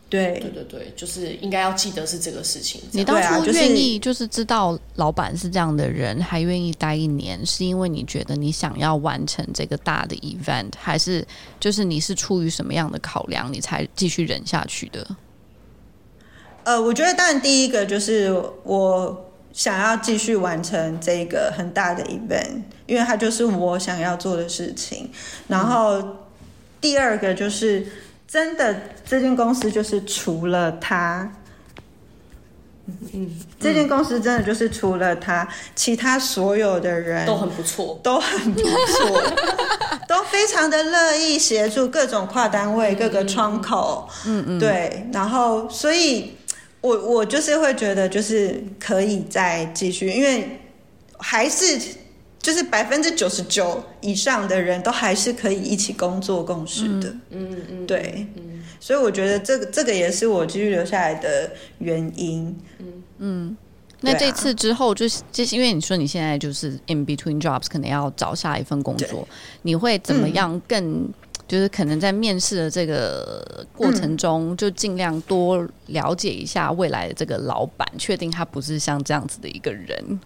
[0.09, 2.81] 对对对对，就是应该要记得是这个事情。
[2.91, 11.25] 你当初愿意就是知道老板是这样的人，还愿意待一年，是因为你觉得你想要完成这个大的 event，还是
[11.59, 15.07] 就是你是出于什么样的考量，你才继续忍下去的？
[16.63, 18.31] 呃，我觉得当然第一个就是
[18.63, 19.23] 我。
[19.57, 25.11] 想要继续完成这个很大的 event，因为它就是我想要做的事情。
[25.47, 26.27] 然后
[26.79, 27.87] 第二个就是
[28.27, 31.33] 真的，这间公司就是除了他
[33.11, 39.23] 嗯，这间公司真的就是除了他，其他所有的人都很不错，都很不错，
[40.07, 44.07] 都非常的乐意协助各种跨单位、各个窗口。
[44.27, 46.36] 嗯嗯，对，然后所以
[46.81, 50.59] 我我就是会觉得就是可以再继续，因为
[51.17, 51.79] 还是
[52.39, 57.09] 就是百分之九十九以上的人都还是可以一起工作共事的。
[57.31, 58.25] 嗯嗯，嗯，对。
[58.79, 62.55] 所以我觉得这个这个也是我继续留下来的原因。
[62.77, 63.57] 嗯嗯，
[64.01, 69.27] 那这次之后就是就是因为你说你现在就是 in between jobs，可能要找下一份工作，
[69.63, 71.13] 你会怎么样更、嗯、
[71.47, 80.19] 就是可能在面试的这个过程中，就尽量多了解一下未来的这个老板，确定他不是像这样子的一个人。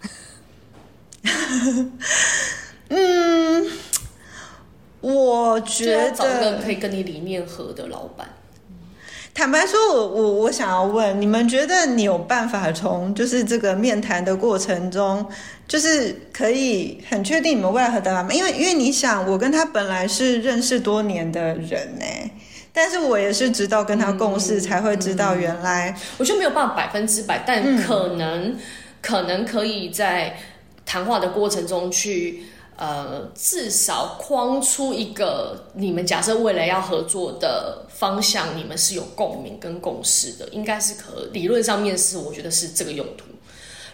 [2.90, 3.72] 嗯，
[5.00, 8.28] 我觉得找一个可以跟你理念合的老板。
[9.34, 15.26] 坦白说，我我我想要问你们，觉得你有办法从就是这个面谈的过程中，
[15.68, 18.30] 就是可以很确定你们未来合得来吗？
[18.34, 22.32] 因为因为你想，我跟他本来是认识多年的人呢，
[22.74, 28.58] 但是我也是直到跟他共事才会知道，原来、嗯嗯、我就没有办法百分之百，但可能、嗯、
[29.02, 30.36] 可能可以在
[30.86, 32.44] 谈话的过程中去。
[32.82, 43.26] 呃，至少框出一个你们假设未来要合作的方向，你们是有共鸣跟共识的，应该是可理论上面是，我觉得是这个用途。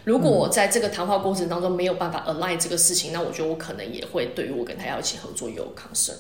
[0.06, 6.14] 如果我在这个谈话过程当中没有办法 align 这个事情，那我觉得我可能也会对于我跟他要一起合作有 concern。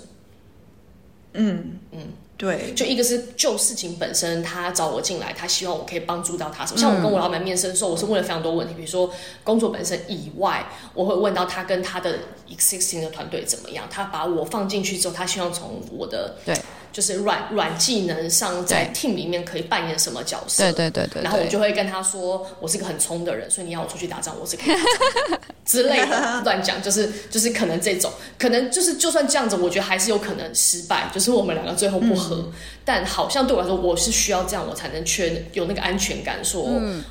[1.35, 1.99] 嗯嗯。
[2.37, 6.79] 对，就一个是就事情本身，他找我进来，他希望我可以帮助到他什么。
[6.79, 9.11] 像我跟我老板面试的时候，我是问了非常多问题，比如说
[9.43, 13.85] 工作本身以外，我会问到他跟他的 existing 的团队怎么样。
[13.89, 16.55] 他把我放进去之后，他希望从我的对。
[16.89, 20.63] 就是软软技能上，在 team 里面可以扮演什么角色？
[20.63, 21.21] 对对对对。
[21.21, 24.75] 然后我就会跟他说，我是个很冲的人，所以你要我出去打仗，我是可以
[25.63, 32.26] 之类的乱讲，就是就是可能这种，可能就是就算这样子，我觉得还是有可能失败，就是我们两个最后不合。
[32.35, 32.51] 嗯、
[32.85, 36.67] 但好像对我来说，我是需要这样，我才能确有那个安全感，说。
[36.79, 37.03] 嗯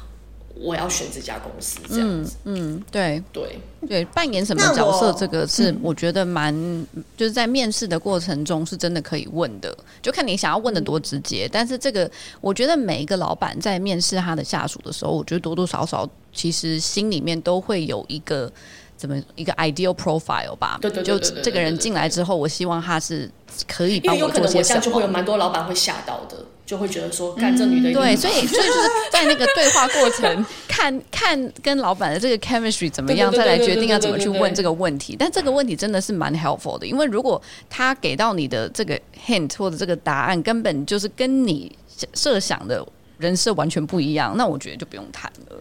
[0.59, 11.45] 我要选这家公司，这样子，嗯，嗯对对对，扮演什么角色，这个是我觉得蛮，嗯、就是在面试的过程中是真的可以问的，就看你想要问的多直接。
[11.45, 12.11] 嗯、但是这个，
[12.41, 18.51] 我觉得每一个老板在面试他的下属的时候，我觉得多多少少其实心里面都会有一个
[18.97, 20.78] 怎么一个 ideal profile 吧？
[20.80, 23.30] 对对对，就这个人进来之后，我希望他是
[23.68, 24.80] 可以帮我做些什么。
[24.80, 28.78] 就会有蛮多老板会吓到的，就会觉得说，干这女的对，所以所以就是
[29.12, 35.14] 在那个对话过程，看看跟老板的这个 chemistry 怎么样，再来决定要怎么去问这个问题。
[35.18, 41.70] 但这个问题真的是蛮 helpful 的，因为如果他给到你的这个 hint 或者这个答案根本就是跟你
[42.14, 42.86] 设想的
[43.18, 45.57] 人设完全不一样，那我觉得就不用谈了。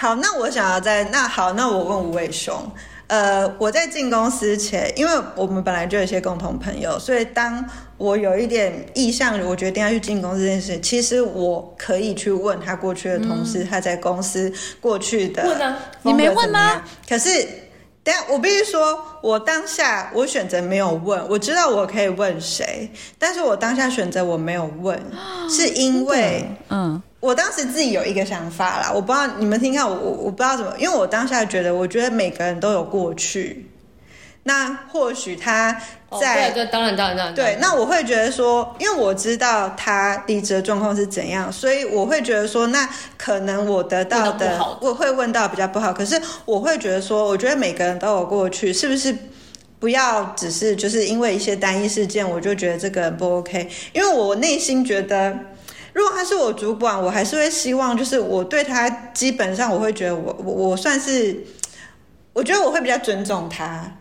[0.00, 2.54] 好，那我想要在那好，那我问吴伟雄。
[3.06, 7.62] 呃，我在进公司前，因为我们本来就有一些共同朋友，所以当
[7.98, 15.76] 我有一点意向，我决定要去进公司这件事，其实我可以去问他过去的同事，嗯、他在公司过去的问呢？
[16.00, 16.82] 你没问吗？
[17.06, 17.46] 可是，
[18.10, 25.00] 等下我必须说，我当下我选择没有问，我知道我可以问谁，但是我当下选择我没有问，
[25.48, 27.00] 是因为嗯。
[27.20, 33.70] 我当时自己有一个想法啦，我不知道你们听看我，我我不知道怎么，因为我当下觉得，我觉得每个人都有过去，
[34.44, 35.72] 那或许他
[36.20, 42.88] 在，哦、对，对，当然当然当然，对，那我会觉得说，因为我知道他离职的状况是怎样，所以我会觉得说，那
[43.18, 49.14] 可能我得到的，我会问到比较不好，可是我会觉得说，我觉得每个人都有过去，是不是
[49.78, 55.36] 不要只是就是因为一些单一事件，我就觉得这个不 OK，因为我内心觉得。
[55.92, 61.44] 如果他是我主管，我还是会希望，就是我对他基本上，我会觉得我我我算是，
[62.32, 63.92] 我觉得我会比较尊重他，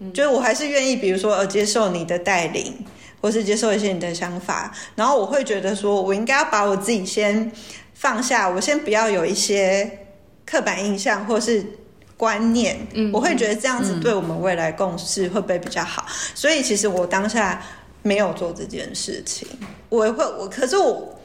[0.00, 2.74] 嗯，就是我还是愿意，比如说呃接受你的带领，
[3.20, 7.52] 或是接受一些你的想法，然后我会觉得说我应该要把我自己先
[7.94, 10.06] 放下，我先不要有一些
[10.44, 11.64] 刻板印象或是
[12.16, 16.04] 观念，嗯，我会觉得这样子对我们未来共事会不会比较好？
[16.34, 17.62] 所以其实我当下
[18.02, 19.46] 没有做这件事情，
[19.88, 21.16] 我会我可是我。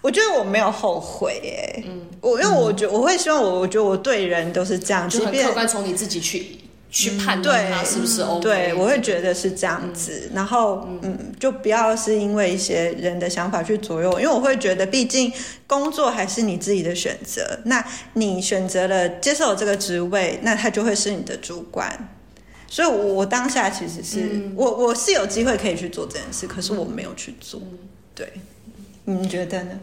[0.00, 6.58] 我觉得我没有后悔耶，嗯，我因为我觉得我会希望我，我觉得我对人都是这样，就很客观从你自己去
[6.94, 15.32] 去判断他是不是 OK，对，我会觉得是这样子，然后嗯，就不要是因为一些人的想法去左右，因为我会觉得，毕竟
[15.66, 22.08] 工作还是你自己的选择，那你选择了接受这个职位，那他就会是你的主管，
[22.68, 27.60] 所以我，我当下其实是我我是有机会可以去做这件事，可是我没有去做，
[28.14, 28.32] 对，
[29.04, 29.80] 你觉得呢？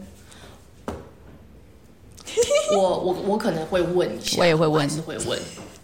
[2.74, 5.38] 我我我可能会问一下，我也会问，是会问。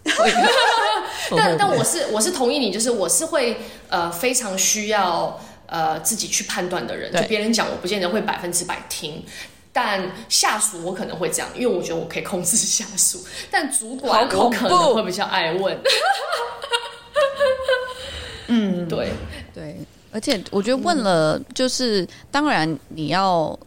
[1.37, 3.57] 但但我是我是同意你，就是我是会
[3.89, 9.23] 呃非常需要呃自己去判断的人，就别人讲我不见得会百分之百听。
[9.71, 13.23] 但下属我可能会这样，因为我觉得我可以控制 下属。
[13.51, 15.77] 但主管我可能会比较爱问。
[18.47, 19.11] 嗯，对。
[19.53, 19.77] 对，
[20.11, 23.57] 而且我觉得问了，就是、嗯、当然你要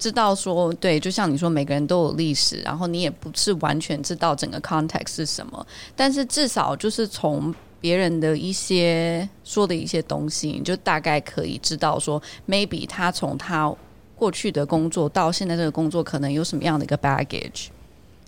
[0.00, 13.72] 知道说，对，就像你说，每个人都有历史，然后你也不是完全知道整个 context 是什么，但是至少就是从别人的一些说的一些东西，你就大概可以知道说，maybe 他从他。
[14.20, 17.68] 过去的工作到现在这个工作，可能有什么样的一个 baggage，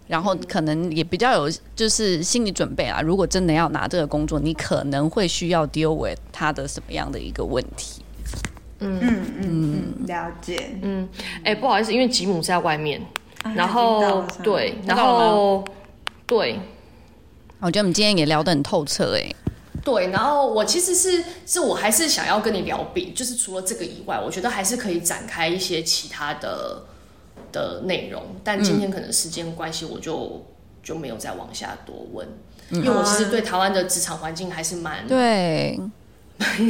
[0.09, 3.03] 然后可能也比较有就是心理准备啊。
[3.03, 8.01] 如果真的要拿这个工作，你可能会需要 deal with 他的什么样的一个问题。
[8.83, 10.71] 嗯嗯嗯，了解。
[10.83, 11.09] 嗯，
[11.39, 13.01] 哎、欸，不好意思，因为吉姆在外面，
[13.43, 15.65] 啊、然后对，然后
[16.27, 16.59] 对，
[17.61, 19.35] 我觉得我们今天也聊得很透彻，哎。
[19.85, 26.85] 对，然后我其实是是我还是想要跟你聊，比就是除了这个以外，我觉得还是可以展开一些其他的
[27.51, 28.23] 的内容。
[28.45, 30.43] 但今天可能时间关系，我就、嗯、
[30.85, 32.25] 就没有再往下多问，
[32.71, 35.77] 嗯、因为我其实对台湾的职场环境还是蛮对，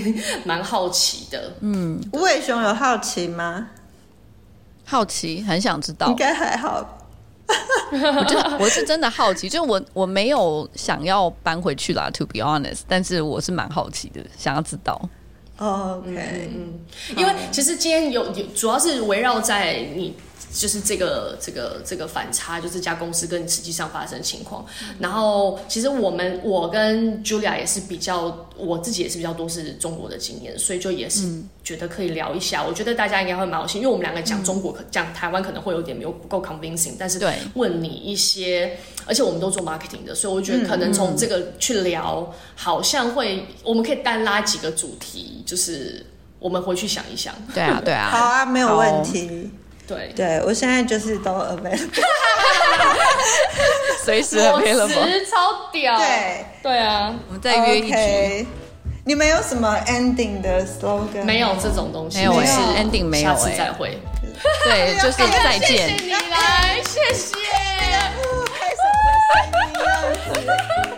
[0.44, 1.52] 蛮好奇的。
[1.60, 3.68] 嗯，无尾熊有好奇吗？
[4.84, 6.06] 好奇，很想知道。
[6.08, 6.98] 应该还好。
[7.92, 15.00] 我就我是真的好奇，就我我没有想要搬回去啦，to be honest，但是我是蛮好奇的，想要知道。
[15.58, 16.80] Oh, OK，嗯，
[17.16, 20.16] 因为其实今天有有主要是围绕在你。
[20.50, 24.64] 就是这个这个这个反差，就是这家公司跟实际上发生的情况。
[24.98, 31.26] 然后，其实我们我跟 Julia 也是比较，我自己也是比较多是中国的经验，所以就也是
[31.62, 32.62] 觉得可以聊一下。
[32.62, 37.18] 我觉得大家应该会蛮有兴趣，因为我们两个讲中国，讲台湾可能会有点没有不够 convincing，但是
[37.54, 46.04] 问你一些，而且我们都做 marketing 的，所以我觉得可能从这个去聊，好像会我们可以单拉几个主题，就是
[46.38, 47.34] 我们回去想一想。
[47.54, 49.50] 对啊，对啊，好啊，没有问题。
[49.86, 52.02] 对对，我现在就是都 available，
[54.04, 55.98] 随时 available，超屌。
[55.98, 58.46] 对对啊，我们在约一局。
[59.04, 61.24] 你们有什么 ending 的 slogan？
[61.24, 63.98] 没有这种东西，没有 ending，没有，下次再会。
[64.64, 65.88] 对，就是再见。
[65.88, 67.34] 谢谢你来，谢谢。